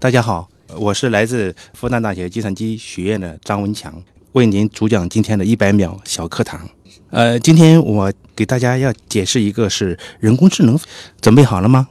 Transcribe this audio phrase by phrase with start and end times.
[0.00, 4.00] 大家好，我是来自复旦大学计算机学院的张文强，
[4.30, 6.68] 为您主讲今天的一百秒小课堂。
[7.10, 10.78] 呃，今天我给大家要解释一个是人工智能，
[11.20, 11.88] 准备好了吗？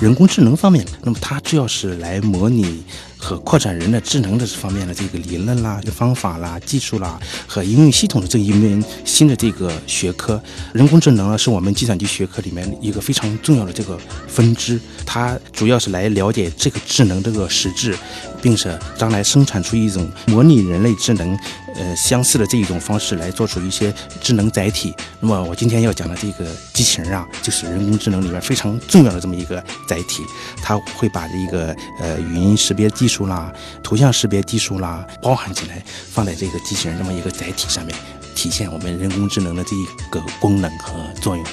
[0.00, 2.82] 人工智能方面，那么它主要是来模拟
[3.26, 10.40] 和扩展人的智能的这方面的这个理论啦、方法啦、技术啦和应用系统的这一门新的这个学科。
[10.72, 17.98] 人工智能呢，是我们计算机学科里面一个非常重要的这个分支，它主要是来了解这个智能这个实质，
[18.40, 21.36] 并且将来生产出一种模拟人类智能。
[21.78, 24.94] 呃，相似的这一种方式来做出一些智能载体。
[25.20, 30.22] 那么我今天要讲的这个机器人啊，就是人工智能里面非常重要的这么一个载体。
[30.62, 33.52] 它会把这个呃语音识别技术啦、
[33.82, 37.94] 图像识别技术啦包含起来，放在这个机器人这么一个载体上面，
[38.34, 41.44] 体现我们人工智能的这一个功能和作用。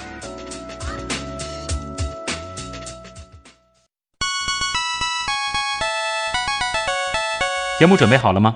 [7.79, 8.55] 节目准备好了吗？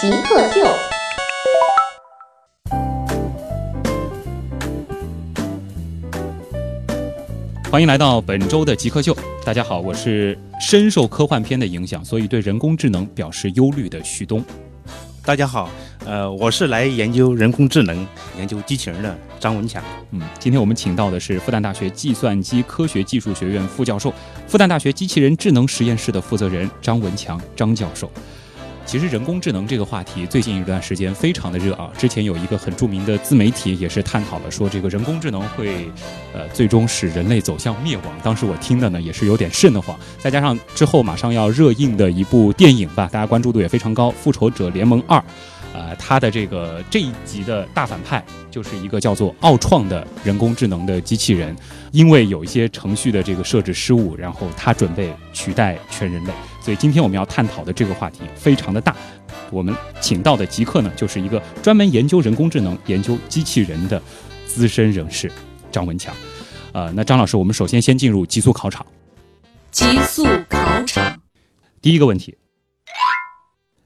[0.00, 0.66] 极客秀。
[7.70, 9.14] 欢迎来到本周的极客秀。
[9.44, 14.42] 大家好，我是深受科幻片的影响，所以对人工智能表示忧虑的旭东。
[15.22, 15.68] 大家好，
[16.06, 19.84] 呃，我是来研究人工智能、研究机器人的张文强。
[20.12, 24.10] 嗯，今天我们请到的是复旦大学计算机科学技术学院副教授、
[24.46, 28.10] 复旦大学机器人智能实验室的负责人张文强张教授。
[28.90, 31.88] 其实人工智能这个话题最近一段时间非常的热啊。
[31.96, 35.88] 之前有一个很著名的自媒体也是探讨了说这个人工智能会，
[36.34, 38.06] 呃，最终使人类走向灭亡。
[38.20, 39.96] 当时我听的呢也是有点瘆得慌。
[40.18, 45.16] 再加上之后马上要热映的一部电影吧，大家关注度也非常高，《复仇者联盟二》。
[45.72, 48.20] 呃，它的这个这一集的大反派
[48.50, 51.54] 就是一个叫做奥创的人工智能的机器人，
[51.92, 56.32] 因为有一些程序的这个设置失误，然后它准备取代全人类。
[56.60, 58.94] 所以今天我们要探讨的这个话题非常的大。
[59.50, 64.00] 我们请到的极客呢，就是一个专门研究人工智能、研究机器人的
[64.46, 65.30] 资深人士
[65.72, 66.14] 张文强。
[66.72, 68.86] 呃，那张老师，我们首先先进入极速考场。
[69.72, 71.20] 极速考场，
[71.80, 72.36] 第一个问题。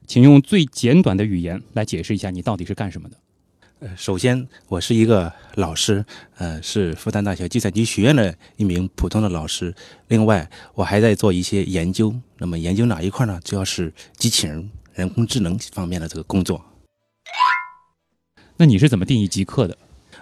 [0.05, 3.17] 请用最简短的语言来解释一下你到底是干什么的。
[3.79, 6.05] 呃，首先我是一个老师，
[6.37, 9.75] 呃，是复旦大学计算机学院的一名普通的老师。
[10.07, 12.15] 另外，我还在做一些研究。
[12.37, 13.37] 那么研究哪一块呢？
[13.43, 16.63] 主要是机器人、人工智能方面的这个工作。
[18.55, 19.77] 那你是怎么定义极客的？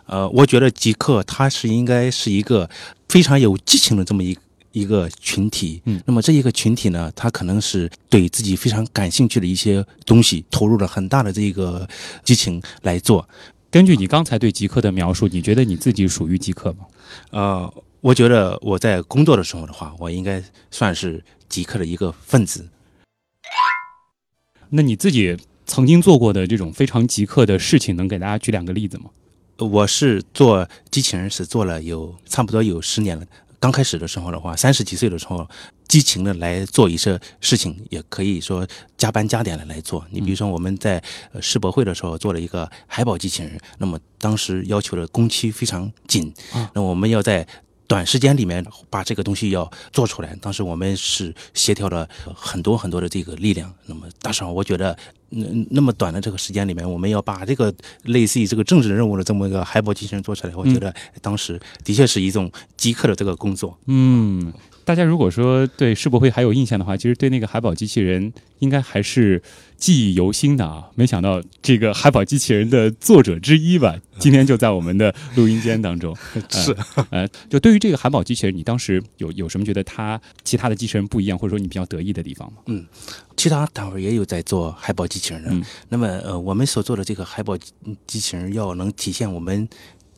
[0.08, 2.68] 呃，我觉得极客它是应该是一个
[3.08, 4.36] 非常有激情的这么一。
[4.74, 11.88] 一个群体，嗯，那么这一个群体呢，他可能是对自己非常感兴趣的一些东西投入了很大的这个
[12.24, 13.28] 激情来做。
[13.72, 16.86] 根据你刚才对极客的描述，你觉得你自己属于极客吗？
[17.30, 22.68] 呃，我觉得我在工作的时候的话，我应该算是极客的一个分子。
[24.70, 29.06] 那你自己曾经做过的这种非常极客的事情，能给大家举两个例子吗？
[29.60, 33.24] 我是做机器人是做了有差不多有十年了。
[33.64, 35.48] 刚开始的时候的话，三十几岁的时候，
[35.88, 40.06] 激情的来做一些事情，也可以说加班加点的来做。
[40.12, 41.02] 你比如说，我们在
[41.40, 46.34] 世博会的时候做了一个海宝机器人，那么当时要求的工期非常紧，
[46.74, 47.48] 那我们要在。
[47.86, 53.72] 短时间里面把这个东西要做出来，当时我们是协调了很多很多的这个力量。
[53.86, 54.98] 那么，大上我觉得，
[55.30, 57.74] 那那么短的这个时间里面，我们要把这个
[58.04, 63.78] 类似于这个政治任务的这么一个海报机器人做出来，我觉得当时的确是一种即刻的这个工作。
[63.88, 64.54] 嗯。
[64.86, 69.42] 大家如果说对世博会还有印象的话，其实对那个海宝机器人应该还是
[69.78, 70.90] 记忆犹新的啊。
[70.96, 76.14] 没想到这个海宝机器人的作者之一吧， 今天就在我们的录音间当中。
[76.52, 76.76] 是，
[77.12, 82.58] 呃，就对于这个海宝机器人，你当时有有什么觉得它其他的机器人不一样，或者说你比较得意的地方吗？
[82.66, 82.86] 嗯，
[83.38, 85.68] 其他单位也有在做海宝机器人的。
[85.90, 87.58] 那么，呃，我们所做的这个海宝
[88.06, 89.68] 机器人要能体现我们。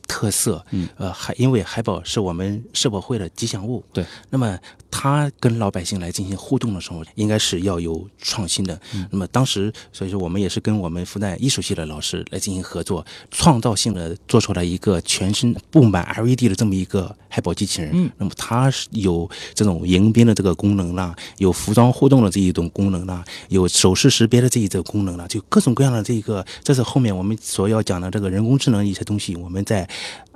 [0.08, 4.56] 特色，嗯，呃，海因为海宝是我们社保会的吉祥物，对，那么
[4.98, 8.80] 他跟老百姓来进行互动的时候，应该是要有创新的。
[9.10, 17.90] 那么当时，所以说我们也是跟我们复旦艺术系的老师来进行合作，创造性的做出来一个全身布满 LED 的这么一个海宝机器人。
[17.92, 29.86] 嗯，那么它是有这种迎宾的这个功能啦，有服装互动的这一种功能啦，有手势识别的这一种功能啦，就各种各样的这个，这是后面我们所要讲的这个人工智能一些东西，我们在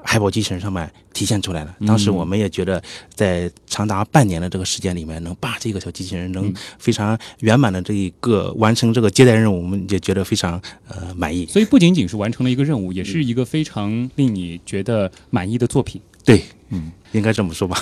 [0.03, 1.77] 海宝机器人上面体现出来了。
[1.87, 2.83] 当时我们也觉得，
[3.15, 11.47] 在长达半年的这个时间里面，能把这个小机器人能非常圆满的这一个完成这个接待任务，我们也觉得非常呃满意。
[11.47, 16.01] 所以不仅仅是完成了一个任务，也是一个非常令你觉得满意的作品。
[16.25, 17.79] 对，嗯，应该这么说吧。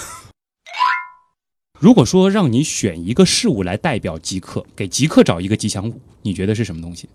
[1.81, 7.09] 如果说让你选一个事物来代表极客，给极客找一个吉祥物，你觉得是什么东西？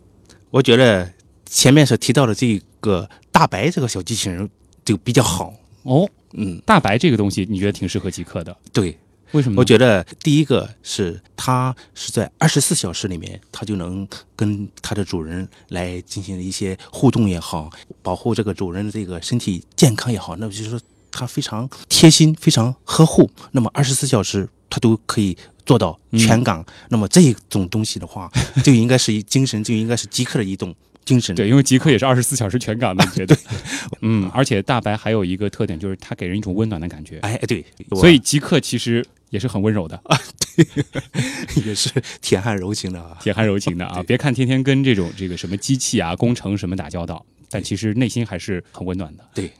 [0.51, 1.11] 我觉得
[1.45, 4.50] 前面所提到的这个大白这个小机器人
[4.85, 5.53] 就比较好。
[5.83, 8.56] 哦，嗯，大白这个东西，你觉得挺适合极客的？
[8.71, 8.97] 对，
[9.31, 9.59] 为什么？
[9.59, 17.69] 我觉得第一个是它是在二十四小时里面，它就能跟它的主人来进行一些互动也好，
[18.01, 20.80] 保护这个主人的这个身体健康也好，那就是说
[21.12, 23.29] 它非常贴心，非常呵护。
[23.51, 26.65] 那么二十四小时它都可以做到全港。
[26.89, 28.31] 那么这种东西的话，
[28.63, 30.74] 就应该是一精神，就应该是极客的一种
[31.05, 31.35] 精神。
[31.35, 33.38] 对，因为极客也是二十四小时全岗的，觉得，
[34.01, 40.17] 嗯，而且大白还有一个特点，就是它给人一种温暖的感觉，哎，对，所以极客其实也是很温柔的啊，
[40.55, 40.65] 对，
[41.65, 41.89] 也是
[42.21, 43.17] 铁汉柔情的啊。
[43.21, 44.03] 铁汉柔情的啊。
[44.03, 49.27] 别看天天跟这种这个什么机器啊、工程什么打交道，但其实内心还是很温暖的。
[49.33, 49.51] 对，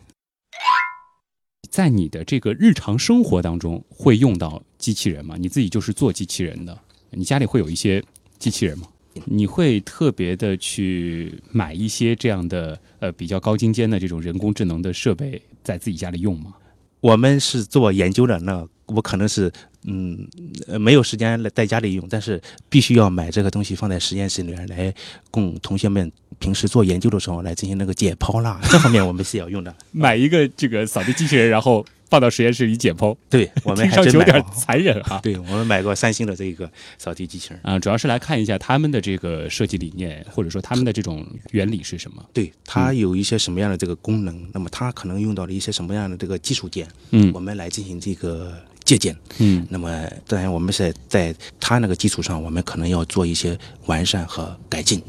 [1.69, 5.36] 在你的这个日常生活当中会用到机器人吗？
[5.38, 6.80] 你自己就是做机器人的，
[7.10, 8.04] 你家里会有一些
[8.38, 8.88] 机器人吗？
[9.25, 16.54] 你会特别的去买一些这样的呃比较高精尖的这种人工智能的设备，在自己家里用吗？
[17.00, 19.51] 我们是做研究的，那我可能是
[19.86, 20.27] 嗯
[20.68, 24.94] 呃没有时间来在家里用，但是必须要买这个东西放在实验室里面来
[25.30, 26.09] 供同学们
[26.39, 29.75] 平时做研究的时候来进行那个解剖啦，这方面我们是要用的。
[29.92, 34.45] 买一个这个扫地机器人，然后放到实验室里解剖，对， 我们还上去有点。
[34.54, 35.19] 残忍啊。
[35.24, 36.69] 对，我们买过三星的这个
[37.00, 37.60] 扫地机器人。
[37.63, 42.24] 啊，主要是来看一下他们的这个设计理念，或者说他们的这种原理是什么。
[42.31, 49.18] 对，它有一些什么样的这个功能，那么它可能用到了一些什么样的这个技术点，嗯我们来进行这个借鉴。
[49.39, 53.57] 嗯，那么当然，我们是在它那个基础上，我们可能要做一些
[53.88, 55.01] 完善和改进。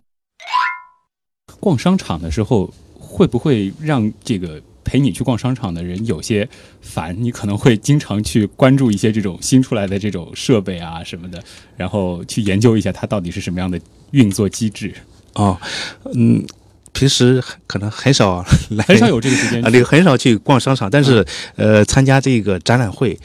[1.61, 6.49] 逛商场的时候会不会让这个陪你去逛商场的人有些
[6.81, 7.17] 烦？
[7.19, 11.43] 你可能会经常去关注一些这种新出来的这种设备啊什么的，
[11.77, 13.81] 然后去研究一下它到底是什么样的
[14.13, 14.95] 运作机制。
[15.35, 15.59] 哦，
[16.15, 16.45] 嗯，
[16.93, 21.27] 平时可能很少来，很少有这个 时间啊，去对，很少去逛商场，但是、
[21.57, 23.19] 呃，参加这个展览会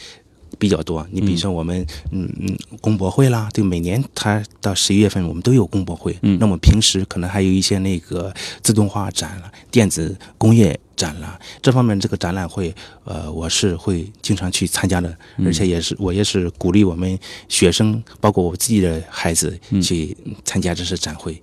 [0.57, 1.07] 比较多。
[1.11, 6.17] 你比如说我们嗯嗯工博会啦，对，每年它到十一月份我们都有工博会。
[6.23, 8.33] 嗯那么平时可能还有一些那个
[8.63, 12.75] 自动化展了、电子工业展览这方面这个展览会，
[13.05, 17.17] 呃，我是会经常去参加的，而且也是我也是鼓励我们
[17.47, 21.41] 学生，包括我自己的孩子嗯去参加这次展会。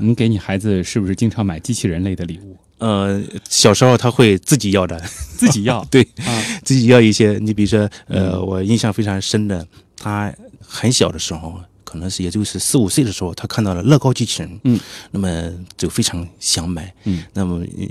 [0.00, 2.56] 你给你孩子是不是经常买机器人类的礼物？
[2.78, 4.98] 呃，小时候他会自己要的，
[5.38, 7.38] 自己要 对，啊，自己要一些。
[7.40, 9.64] 你比如说，呃，我印象非常深的，
[9.96, 11.60] 他很小的时候，
[11.90, 14.78] 可能是也就是四五岁的时候，他看到了乐高机器人，嗯，
[15.10, 17.56] 那么就非常想买，嗯，那么。
[17.58, 17.88] 呃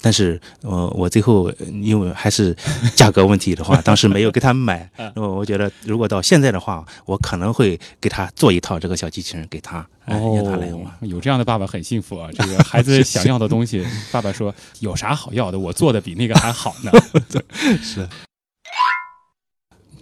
[0.00, 2.56] 但是，呃，我最后呃因为还是
[2.96, 4.90] 价格问题的话， 当时没有给他买。
[5.14, 10.86] 那么，我觉得如果到现在的话，我可能会给他做一套这个小机器人给他，哎，让他来玩。
[10.86, 12.30] 哦，有这样的爸爸很幸福啊！
[12.32, 16.90] 这个孩子想要的东西，爸爸说有啥好要的，我做的比那个还好呢。
[17.82, 18.08] 是。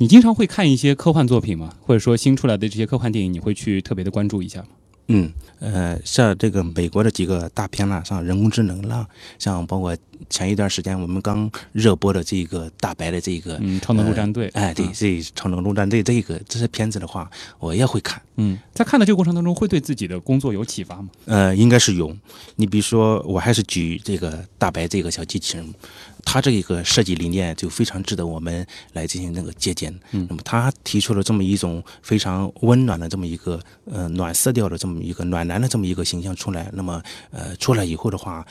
[0.03, 1.73] 你经常会看一些科幻作品吗？
[1.81, 4.67] 或者说新出来的这些科幻电影，你会去特别的关注一下吗？
[5.07, 9.07] 嗯，呃，像这个美国的几个大片啦，像人工智能啦，
[9.39, 9.97] 像包括
[10.29, 17.31] 前一段时间我们刚热播的这个大白的这个，嗯，超能陆战队，哎，对，啊这超能陆战队这个这些片子的话，
[17.61, 18.21] 我也会看。
[18.37, 21.09] 嗯，在看的这个过程当中，会对自己的工作有启发吗？
[21.27, 22.17] 呃，应该是有。
[22.57, 25.75] 你比如说，我还是举这个大白这个小机器人，
[26.25, 29.93] 它这一个设计理念就非常值得我们来进行那个借鉴。
[30.13, 36.71] 嗯那么他提出了这么一种非常温暖的这么一个呃暖色调的这么一个暖男的这么一个形象出来。
[36.73, 38.47] 那么呃出来以后的话，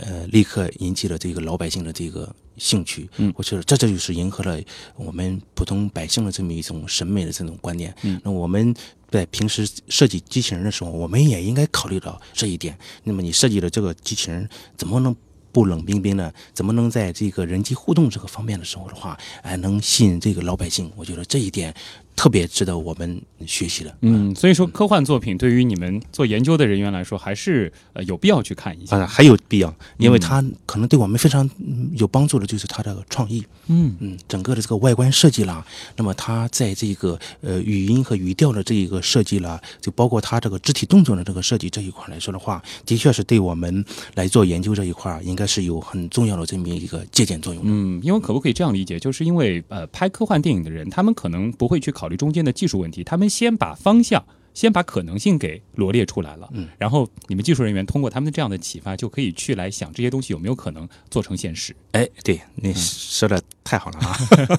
[0.00, 3.08] 呃立刻引起了这个老百姓的这个兴趣。
[3.16, 4.60] 嗯我觉得这这就是迎合了
[4.96, 7.94] 我们普通百姓的这么一种审美的这种观念。
[8.02, 8.74] 嗯那我们
[9.10, 12.76] 在平时设计机器人的时候，我们也应该考虑到这一点。
[13.04, 15.14] 那么你设计的这个机器人怎么能
[15.52, 20.90] 不冷冰冰的，怎么能在这个人际互动这个方面的时候的话，哎，能吸引这个老百姓？
[20.96, 21.72] 我觉得这一点
[22.14, 23.96] 特别值得我们学习的。
[24.02, 28.98] 嗯，所以说科幻作品对于你们做研究的人员来说，还是呃有必要去看一下。
[28.98, 33.44] 啊，还有必要，因为它可能对我们非常嗯有帮助的，就是它的创意。
[33.68, 35.64] 嗯嗯，整个的这个外观设计啦，
[35.96, 47.70] 那么它在这个呃语音和语调的这一个设计啦，就包括它这个肢体动作的这个设计这一块来说的话，的确是对我们来做研究这一块应该是有很重要的这么一个借鉴作用的。
[47.72, 54.24] 嗯，因为可不可以这样理解，就是因为呃拍科幻电影的人，他们可能不会去考虑中间的技术问题，他们先把方向。
[54.54, 61.74] 先把可能性给罗列出来了，嗯，然后你们技术人员通过他们这样的启发，就可以去来想这些东西有没有可能做成现实。
[61.92, 64.14] 哎，对你说的太好了啊，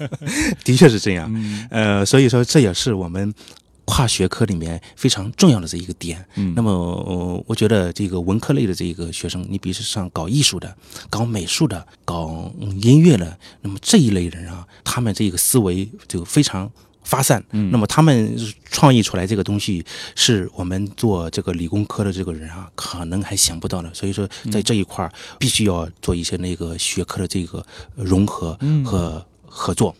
[0.65, 1.31] 的确是这样。
[1.35, 3.31] 嗯呃，所以说这也是我们
[3.85, 6.25] 跨学科里面非常重要的这一个点。
[6.37, 10.75] 嗯那么、呃我觉得这个文科类的这个学生，你比如说像搞艺术的、
[11.07, 16.71] 搞美术的、搞嗯音乐的，那么这一类人啊，他们这个思维就非常。
[17.03, 18.37] 发散，嗯那么他们
[18.71, 23.93] 创意出来这个东西，是我们做这个理工科的这个人啊，可能还想不到的。
[23.93, 29.95] 所以说，在这一块儿必须要做一些那个学科的这个融合嗯和合作。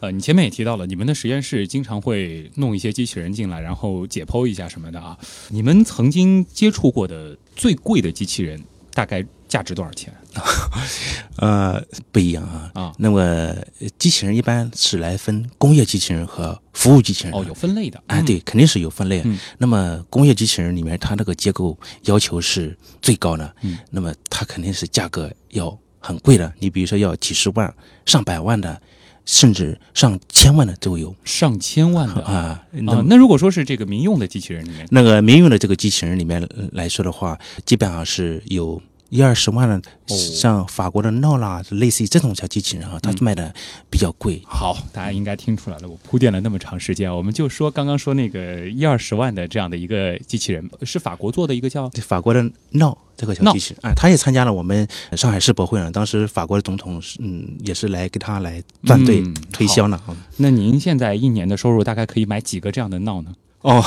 [0.00, 5.14] 呃，你前面也提到了，你们的实验室经常会弄一些机器人进来，然后解剖一下什么的啊。
[5.50, 10.14] 你们曾经接触过的最贵的机器人，大概价值多少钱？
[11.36, 12.70] 呃，不一样啊。
[12.74, 13.56] 啊那么呃
[13.98, 17.32] 机器人一般是来分工业机器人和服务机器人。
[17.34, 18.00] 哦，有分类的。
[18.06, 19.20] 哎，对，肯定是有分类。
[19.24, 23.54] 嗯那么工业机器人里面，它那个结构要求是最高的。
[23.62, 26.50] 嗯，那么它肯定是价格要很贵的。
[26.60, 27.74] 你比如说要几十万、
[28.06, 28.80] 上百万的，
[29.26, 32.62] 甚至上千万的都有上千万的啊。
[32.70, 33.02] 那。
[33.08, 38.80] 那如果说是这个民用的机器人里面，那个民用的这个机器人里面呃来说的话，基本上是有
[39.10, 43.52] 一二十万的，哦像法国的闹啦，类似于这种小机器人啊，它嗯卖的
[43.90, 44.40] 比较贵。
[44.46, 54.86] 好，大家应该听出来了，我铺垫了那么长时间啊，我们就说刚刚说那个一二十万的这样的一个机器人，是法国做的一个叫法国的闹这个小机器人，哎，他也参加了我们
[55.16, 55.90] 上海世博会呢。
[55.90, 60.00] 当时法国的总统是嗯也是来给他来团队嗯推销呢。
[60.08, 63.34] 嗯那您现在一年的收入大概可以买几个这样的闹呢？
[63.62, 63.84] 哦，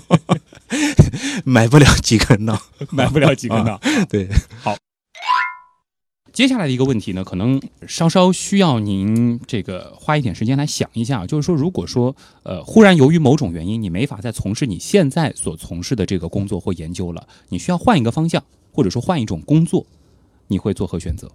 [1.44, 2.60] 买不了几个闹。
[2.90, 3.80] 买不了几个闹。
[4.08, 4.28] 对，
[4.62, 4.76] 好
[6.32, 19.86] 接下来的一个问题呢，可能稍稍需要您这个花一点时间来想一下，就是说，如果说呃忽然由于某种原因，你没法再从事你现在所从事的这个工作或研究了，你需要换一个方向，或者说换一种工作，
[20.48, 21.30] 你会做何选择？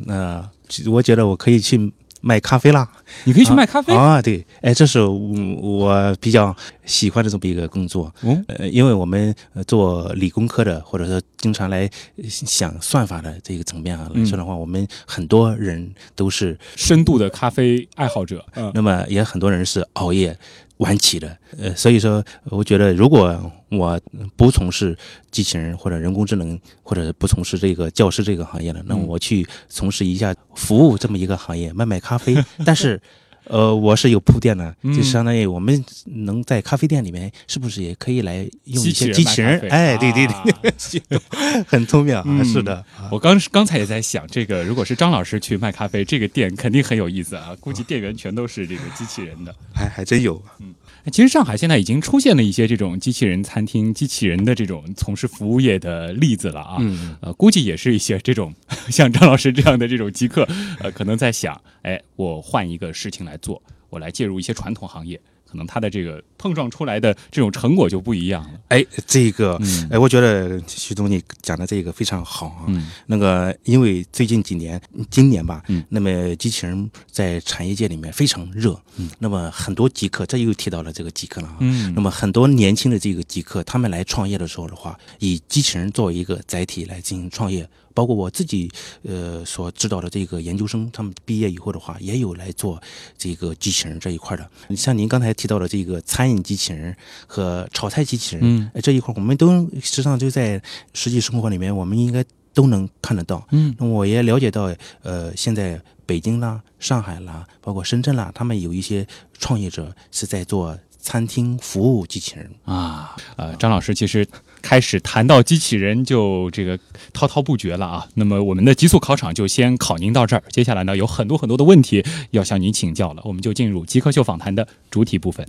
[0.00, 0.48] 那、
[0.86, 2.88] 我觉得我可以去卖咖啡啦。
[3.24, 3.94] 你可以去卖咖啡。
[3.94, 8.12] 啊，对，哎，这是我我比较喜欢的这么一个工作。
[8.22, 20.36] 嗯呃，因为我们呃做理工科的，或者说经常来呃想算法的这个层面啊来说的话，我们很多人都是，深度的咖啡爱好者，嗯那么也很多人是熬夜
[20.84, 21.36] 晚起的。
[21.58, 24.00] 呃，所以说，我觉得如果我
[24.36, 24.96] 不从事
[25.30, 33.00] 机器人或者人工智能，或者不从事这个教师这个行业了，那我去从事一下服务这么一个行业，卖卖咖啡，但是。
[33.48, 39.58] 呃，我是有铺垫的，嗯就相当于我们能在咖啡店里面，是不是也可以来用一些机器人？
[39.70, 41.20] 哎，对对啊对，
[41.66, 42.84] 很聪明啊，嗯是的。
[43.10, 49.54] 我刚刚才也在想，这个如果是张老师去卖咖啡，这个店肯定很有意思啊，估计店员全都是这个机器人的。
[49.74, 50.40] 还还真有。
[50.60, 50.66] 哎
[51.10, 56.76] 其实上海现在已经出现了一些这种机器人餐厅、机器人的这种从事服务业的例子了啊。
[56.80, 58.54] 嗯，呃，估计也是一些这种
[58.90, 60.48] 像张老师这样的这种极客，
[60.80, 68.60] 呃，可能在想，哎，我换一个事情来做，我来介入一些传统行业，可能它的这个碰撞出来的这种成果就不一样了。
[68.68, 72.64] 哎，这个，嗯哎，我觉得徐总你讲的这个非常好啊。
[72.68, 87.68] 嗯那个，因为最近几年，今年吧，嗯那么机器人在产业界里面非常热，嗯，那么很多极客，这又提到了这个极客了啊，嗯那么很多年轻的这个极客，他们来创业的时候的话，以机器人作为一个载体来进行创业。
[87.98, 88.70] 包括我自己，
[89.02, 92.80] 呃，所指导的这个研究生，他们毕业以后的话，也有来做
[93.16, 94.48] 这个机器人这一块的。
[94.76, 100.62] 像您刚才提到的这个餐饮机器人和炒菜机器人，嗯哎这一块我们都实际上就在
[100.94, 102.24] 实际生活里面，我们应该
[102.54, 103.44] 都能看得到。
[103.50, 109.04] 嗯那我也了解到，呃，现在北京啦、上海啦，包括深圳啦，他们有一些
[109.40, 112.48] 创业者是在做餐厅服务机器人。
[112.64, 114.24] 啊，呃，张老师其实
[114.62, 116.78] 开始谈到机器人就这个
[117.12, 118.06] 滔滔不绝了啊。
[118.14, 125.46] 那么我们的极速考场就先考您到这儿，接下来呢有很多很多的问题要向您请教了，我们就进入极客秀访谈的主体部分。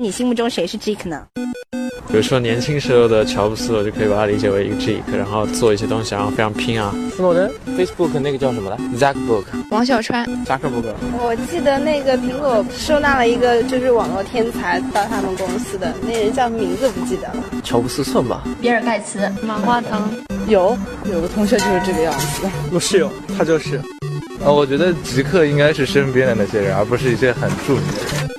[0.00, 1.26] 你心目中谁是 Jake 呢？
[2.06, 6.94] 比如说年轻时候的乔布斯，我就可以把它理解为一个 geek，然后做一些东西，然后非常拼啊。
[7.16, 10.94] 斯诺登，Facebook 那个叫什么来？Zuckerberg，王小川，Zack Book。
[11.20, 17.44] 我记得那个苹果收纳了一个就是网络天才到他们公司的那人叫名字不记得了。
[17.64, 18.44] 乔布斯算吧。
[18.60, 20.08] 比尔盖茨，马化腾，
[20.46, 22.48] 有有个同学就是这个样子。
[22.72, 23.80] 我室友，他就是。
[24.44, 28.37] 呃，我觉得极客应该是身边的那些人，而不是一些很著名的人。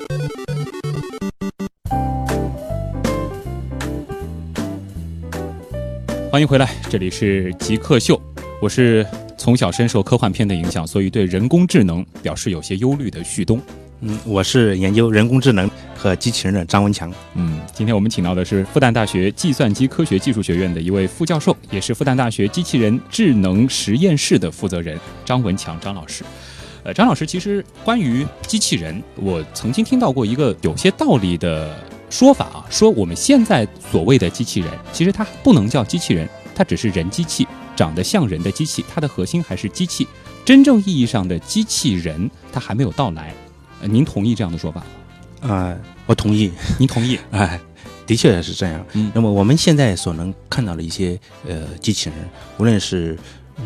[6.31, 8.21] 欢迎回来，这里是极客秀，
[8.61, 9.03] 我是
[9.35, 13.59] 从小深受科幻片的影响，所以对人工智能表示有些忧虑的旭东。
[14.01, 17.11] 嗯，我是研究人工智能和机器人的张文强。
[17.33, 26.23] 嗯，今天我们请到的是复旦大学计算机科学技术学院的一位副教授，也是复旦大学机器人智能实验室的负责人张文强张老师。
[26.83, 31.75] 呃，张老师，其实关于机器人，我曾经听到过一个有些道理的
[32.09, 40.07] 说法啊，说我们现在所谓的机器人，其实它不能叫机器人，它只是人机器，长得像人的机器，它的核心还是机器。
[40.43, 43.33] 真正意义上的机器人，它还没有到来。
[43.81, 45.53] 呃，您同意这样的说法吗？
[45.53, 46.51] 啊、我同意。
[46.77, 47.19] 您同意？
[47.31, 47.59] 哎，
[48.05, 48.83] 的确是这样。
[48.93, 52.17] 嗯那么我们现在所能看到的一些呃机器人，
[52.57, 53.19] 无论是嗯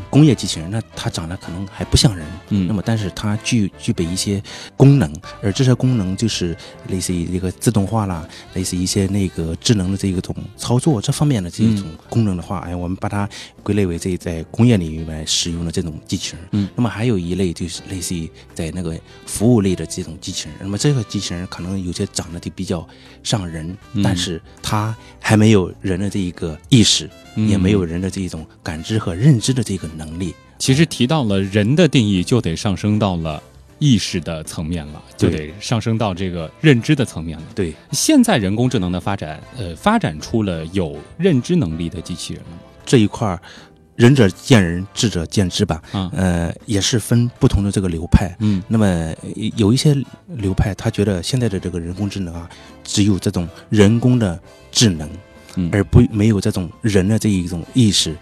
[0.10, 2.68] 工业机器人，那它长得可能还不像人，嗯。
[2.68, 4.42] 那么但是它具具备一些
[4.76, 6.56] 功能，而这些功能就是
[6.88, 13.28] 类似于这个自动化啦，类似于一些那个智能的这一种操作这方面的这一种功能的话，哎，我们把它
[13.62, 16.46] 归类为这在工业领域来使用的这种机器人。
[16.52, 22.88] 嗯，那么还有一类就是类似于在那个服务类的这种机器人，那么这个机器人可能有些长得就比较
[23.24, 24.04] 像人，嗯。
[24.04, 30.34] 但是它还没有人的这一个意识，嗯也没有人的这种感知和认知的这个能力。
[30.60, 33.42] 其实提到了人的定义，就得上升到了
[33.80, 37.44] 意识的层面了，就得上升到这个认知的层面了。
[37.54, 42.58] 对，现在人工智能的发展，呃，发展出了有认知能力的机器人了吗？
[42.86, 43.42] 这一块儿，
[43.98, 45.82] 仁者见仁，智者见智吧。
[45.92, 48.34] 嗯，呃，也是分不同的这个流派。
[48.40, 49.16] 嗯那么呃
[49.58, 49.94] 有一些
[50.28, 52.50] 流派，他觉得现在的这个人工智能啊，
[52.86, 54.40] 只有这种人工的
[54.72, 55.10] 智能，
[55.56, 58.16] 嗯而不没有这种人的这一种意识，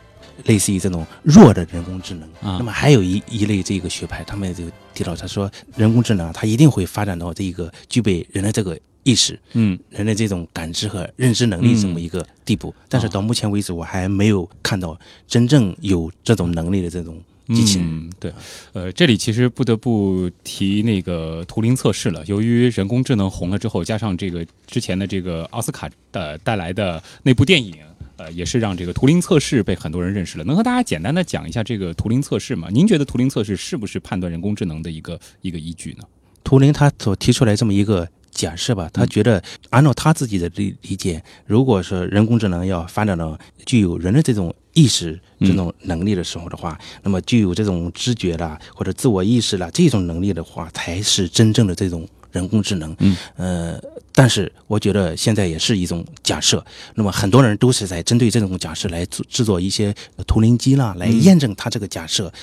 [0.45, 2.23] 类似于这种弱的人工智能。
[2.41, 12.73] 啊那么还有一一类这个学派，他们就提到他说，人工智能啊它一定会发展到这个具备人的这个意识，嗯人的这种感知和认知能力这么一个地步。
[12.87, 17.19] 但是到目前为止，我还没有看到真正有这种能力的这种
[17.53, 17.87] 机器人。
[17.87, 18.33] 嗯，对，
[18.73, 22.23] 呃，这里其实不得不提那个图灵测试了。
[22.25, 27.75] 由于人工智能红了之后，加上这个之前的这个奥斯卡的带来的那部电影。
[28.17, 30.43] 呃，也是让这个图灵测试被很多人认识了。
[30.43, 32.67] 能和大家简单的讲一下这个图灵测试吗？
[32.71, 36.03] 您觉得图灵测试是不是判断人工智能的一个一个依据呢？
[36.43, 38.07] 图灵他所提出来这么一个
[38.41, 52.95] 假设吧，他觉得按照他自己的理理解，如果说人工智能要发展到具有人的这种意识这种能力的时候的话，那么具有这种知觉啦或者自我意识啦这种能力的话，才是真正的这种人工智能。
[52.97, 53.79] 嗯，呃，
[54.11, 59.93] 但是我觉得现在也是一种假设，那么很多人都是在针对这种假设来制制作一些
[60.25, 62.33] 图灵机啦，来验证他这个假设。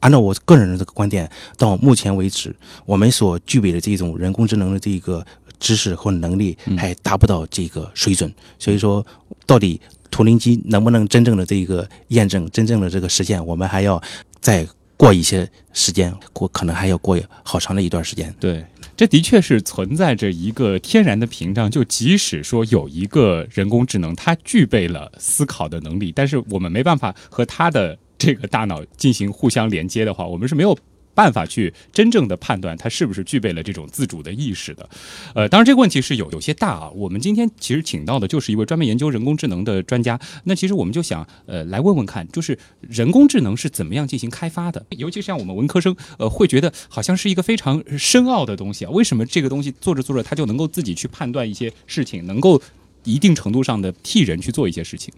[0.00, 5.24] 按照我个人的这个观点，到目前为止，我们所具备的这种人工智能的这个
[5.58, 8.32] 知识或能力还达不到这个水准。
[8.58, 9.04] 所以说，
[9.46, 14.02] 到底图灵机能不能真正的这个验证、真正的这个实现，我们还要
[14.40, 18.34] 再过一些时间，过可能还要过好长的一段时间。
[18.40, 18.64] 对，
[18.96, 21.70] 这的确是存在着一个天然的屏障。
[21.70, 30.78] 就即使说有一个人工智能，它具备了思考的能力，但是我们没办法和它的这个大脑进行互相连接的话，我们是没有。
[31.12, 34.88] 办法去真正的判断它是不是具备了这种自主的意识的，
[35.34, 36.88] 呃，当然这个问题是有有些大啊。
[36.94, 44.86] 我们今天其实请到的就是一位专门研究人工智能的专家，那其实我们就想呃来问问看，就是人工智能是怎么样进行开发的？
[44.90, 48.90] 尤其是像我们文科生，呃，会觉得好像是一个非常深奥的东西啊。
[48.90, 52.62] 为什么这个东西做着做着它就能够自己去判断一些事情，能够
[53.04, 55.12] 一定程度上的替人去做一些事情？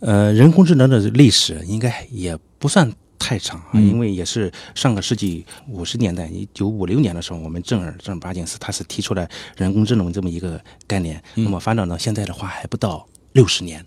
[0.00, 11.22] 呃，人工智能的历史应该也不算太长啊，嗯因为也是上个世纪五十年代，一九五六年的时候，我们正儿正儿八经是他是提出了人工智能这么一个概念。
[11.34, 13.84] 嗯那么发展到现在的话，还不到六十年。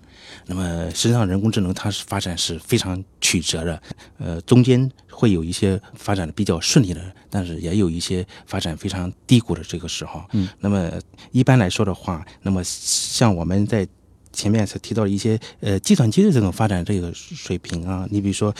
[0.47, 3.81] 那么实际上，人工智能它是发展是非常曲折的，
[4.17, 10.23] 呃，中间会有一些发展的比较顺利的，但是也有一些发展非常低谷的这个时候。
[10.33, 10.91] 嗯，那么
[11.31, 13.87] 一般来说的话，那么像我们在
[14.31, 18.53] 前面所提到一些呃计算机的这种发展这个水平啊，你比如说。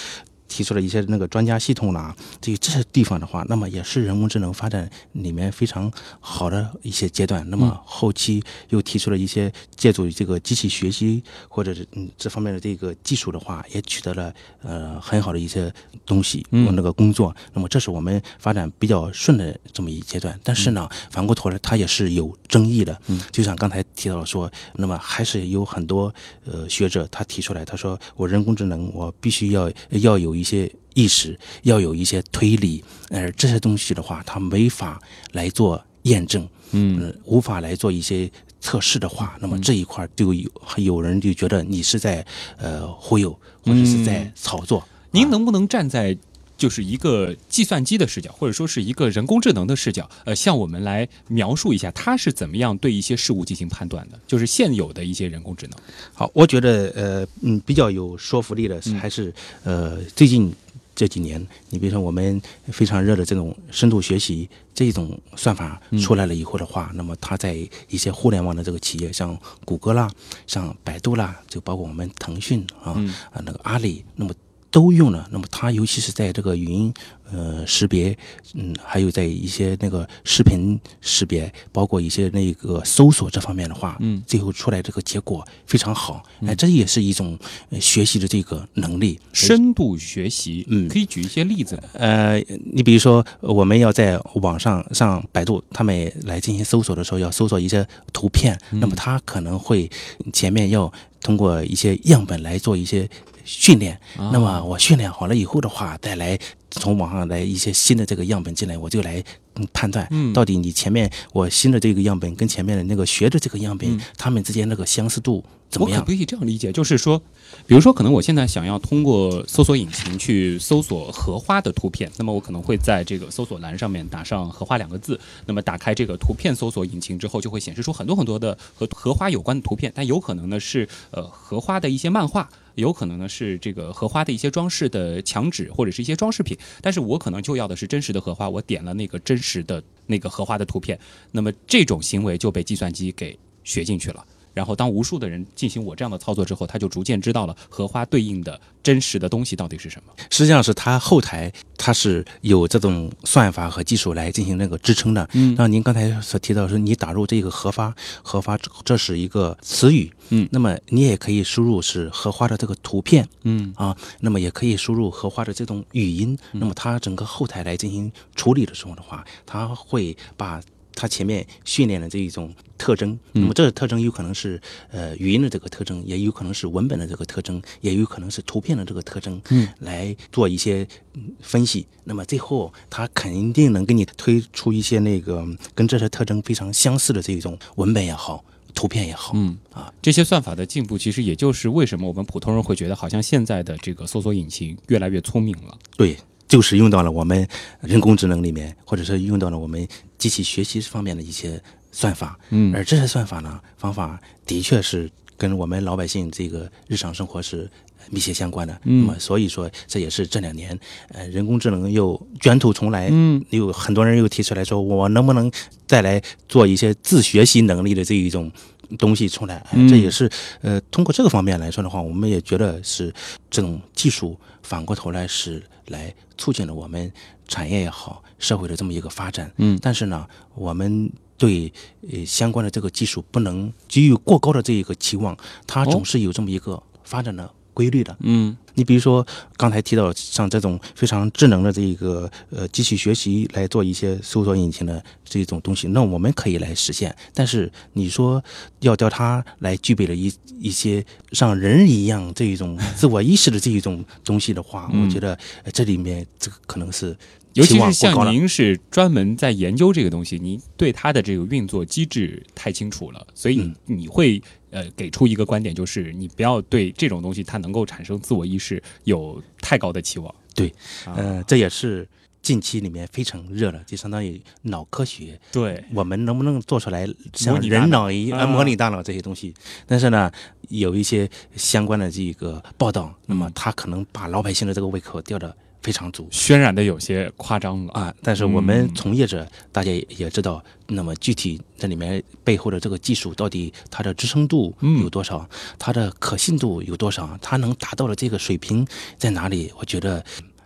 [0.52, 7.50] 提出了一些那个专家系统啦，这这些地方的话，那么也是人工智能发展里面非常好的一些阶段。
[7.50, 15.74] 那么后期又提出了一些借助这个机器学习或者是嗯这方面的这个技术的话，也取得了呃很好的一些
[16.06, 17.34] 东西，嗯那个工作。
[17.54, 20.38] 那么这是我们发展比较顺的这么一阶段。
[20.44, 23.00] 但是呢，反过头来它也是有争议的。
[23.08, 35.00] 嗯，就像刚才提到说，那么还是有很多呃学者他提出来，他说我人工智能我必须要要有一些意识，要有一些推理，而这些东西的话，它没法
[35.34, 37.00] 来做验证，嗯。
[37.02, 42.26] 呃无法来做一些测试的话，那么这一块就有有人就觉得你是在
[42.58, 43.32] 呃忽悠，
[43.64, 44.88] 或者是在炒作。
[45.12, 46.18] 您能不能站在
[46.62, 54.20] 就是一个计算机的视角，或者说是一个人工智能的视角，呃，向我们来描述一下它是怎么样对一些事物进行判断的？
[54.28, 55.80] 就是现有的一些人工智能。
[56.14, 60.54] 好，我觉得呃嗯比较有说服力的是还是呃最近
[60.94, 67.58] 这几年，你比如说我们非常热的这种深度学习这种算法出来了以后的话，那么它在
[67.90, 70.08] 一些互联网的这个企业，像谷歌啦、
[70.46, 72.92] 像百度啦，就包括我们腾讯啊、
[73.34, 74.32] 啊那个阿里，那么。
[74.72, 76.94] 都用了，那么它尤其是在这个语音
[77.32, 78.18] 呃识别，
[78.54, 87.38] 嗯，还有在一些那个视频识别，包括一些那个搜索这方面的话，嗯，最后出来这个结果非常好，哎，这也是一种
[87.70, 89.20] 呃学习的这个能力。
[89.34, 91.78] 深度学习，嗯可以举一些例子？
[91.94, 92.40] 呃，
[92.72, 99.90] 你比如说，呃我们要在网上上百度，他们来进行搜索的时候，要搜索一些图片，那么它可能会
[100.32, 103.08] 前面要通过一些样本来做一些
[103.46, 104.00] 训练。
[104.18, 106.38] 那么我训练好了以后的话，再来
[106.70, 109.24] 从网上来一些新的这个样本进来，我就来
[109.56, 110.34] 嗯判断嗯。
[110.34, 114.02] 到底你前面我新的这个样本跟前面的那个学的这个样本，嗯。
[114.18, 116.12] 它们之间那个相似度怎么样我可不？
[116.12, 116.72] 可以这样理解？
[116.72, 117.18] 就是说，
[117.66, 125.20] 比如说，可能我现在想要通过搜索引擎去搜索荷花的图片，那么我可能会在这个搜索栏上面打上“荷花”两个字。
[125.46, 132.50] 那么打开这个图片搜索引擎之后，就会显示出很多很多的和荷花有关的图片，但有可能呢是呃荷花的一些漫画。
[132.76, 140.98] 有可能呢是这个荷花的一些装饰的墙纸或者是一些装饰品，但是我可能就要的是真实的荷花，我点了那个真实的那个荷花的图片，
[141.32, 144.26] 那么这种行为就被计算机给学进去了。
[144.54, 150.14] 然后，当无数的人进行我这样的操作之后，他就逐渐知道了荷花对应的真实的东西到底是什么。
[150.30, 155.30] 实际上是它后台它是有这种算法和技术来进行那个支撑的。
[155.34, 170.62] 嗯那您刚才所提到说，你打入这个荷花，荷花这是一个词语，嗯那么你也可以输入是荷花的这个图片嗯啊，那么也可以输入荷花的这种语音，那么它整个后台来进行处理的时候的话，它会把。
[171.02, 174.62] 它前面训练的这一种特征，那么这个特征有可能是
[174.92, 181.88] 呃语音的这个特征，也有可能是文本的这个特征，也有可能是图片的这个特征，嗯，来做一些嗯分析。
[182.04, 189.58] 那么最后，它肯定能给你推出一些那个嗯跟这些特征非常相似的这种文本也好，图片也好，嗯。
[189.74, 195.76] 啊，这些算法的进步，其实也就是为什么我们普通人会觉得，好像现在的这个搜索引擎越来越聪明了。
[195.98, 196.16] 对，
[196.52, 197.48] 就是用到了我们
[197.80, 199.88] 人工智能里面，或者是用到了我们
[200.18, 201.58] 机器学习方面的一些
[201.94, 202.38] 算法。
[202.50, 207.70] 嗯而这些算法呢，方法的确是跟我们老百姓这个日常生活是
[208.10, 208.74] 密切相关的。
[208.84, 210.78] 嗯那么所以说，这也是这两年
[211.14, 213.08] 呃人工智能又卷土重来。
[213.10, 215.50] 嗯，有很多人又提出来说，我能不能
[215.88, 218.52] 再来做一些自学习能力的这一种
[218.98, 219.66] 东西出来？
[219.90, 220.30] 这也是
[220.62, 223.14] 呃，通过这个方面来说的话，我们也觉得是
[223.50, 227.12] 这种技术反过头来是来促进了我们
[227.48, 229.52] 产业也好，社会的这么一个发展。
[229.58, 231.72] 嗯但是呢，我们对
[232.12, 238.16] 呃相关的这个技术不能给予过高的这一个期望，它总是有这么一个发展的规律的。
[238.22, 239.26] 嗯你比如说
[239.58, 247.14] 刚才提到像这种非常智能的这个呃机器学习来做一些搜索引擎的这种东西，那我们可以来实现。
[247.34, 248.42] 但是你说
[248.80, 257.16] 要叫它来具备了一一些像人一样这一种自我意识的这一种东西的话，嗯我觉得呃这里面这个可能是
[257.54, 257.80] 尤其。
[257.80, 270.34] 是像您是专门在研究这个东西，您对它的这个运作机制太清楚了，所以嗯你会呃给出一个观点，就是你不要对这种东西它能够产生自我意识有太高的期望。
[270.54, 270.68] 对，
[271.06, 272.08] 啊呃，这也是
[272.42, 275.40] 近期里面非常热的，就相当于脑科学。
[275.52, 279.54] 对，我们能不能做出来像人脑一样、模拟大脑这些东西？
[279.86, 280.32] 但是呢，
[280.70, 288.14] 有一些相关的这个报道，那么嗯他可能把老百姓的这个胃口吊得非常足渲染的有些夸张了啊。
[288.22, 298.86] 但是我们嗯从业者大家也也知道，那么具体这里面背后的这个技术到底它的支撑度嗯有多少，它的可信度有多少，它能达到的这个水平
[299.18, 299.72] 在哪里？
[299.78, 300.24] 我觉得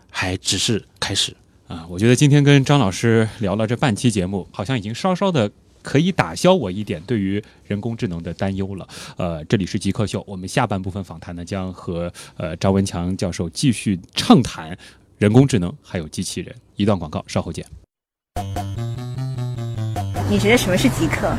[0.10, 1.36] 还只是开始。
[1.68, 5.50] 啊，我觉得今天跟张老师聊了这半期节目，好像已经稍稍的
[5.82, 8.88] 可以打消我一点对于人工智能的担忧了。
[9.18, 14.78] 呃，这里是极客秀，我们下半部分访谈呢将和呃张文强教授继续畅谈
[15.18, 16.54] 人工智能还有机器人。
[16.76, 17.66] 一段广告，稍后见。
[20.30, 21.32] 你觉得什么是极客？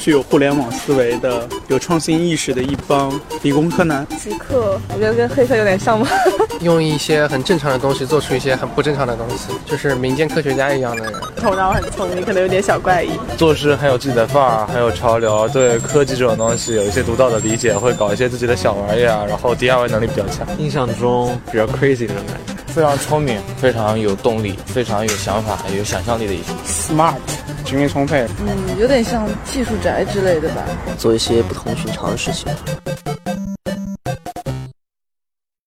[0.00, 3.12] 具有互联网思维的、有创新意识的一帮
[3.42, 4.04] 理工科男。
[4.18, 6.08] 极客，我觉得跟黑客有点像吗？
[6.60, 11.20] 用一些很正常的东西做出一些很不正常的东西，就是民间科学家一样的人。
[11.36, 13.10] 头脑很聪明，可能有点小怪异。
[13.36, 20.44] 做事很有自己的范儿，很有潮流，对科技这种东西有一些独到的理解，会搞一些自己的小玩意儿，然后 DIY 能力比较强。
[20.58, 22.59] 印象中比较 crazy 那种感觉。
[22.70, 26.52] 非常聪明，非常有动力，非常有想法、有想象力的一些。
[26.64, 27.16] Smart，
[27.64, 28.26] 精力充沛。
[28.46, 30.62] 嗯，有点像技术宅之类的吧。
[30.96, 32.46] 做一些不同寻常的事情。